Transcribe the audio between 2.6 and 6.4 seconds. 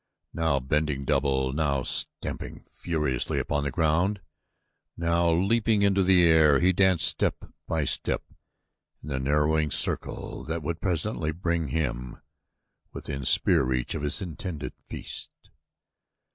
furiously upon the ground, now leaping into the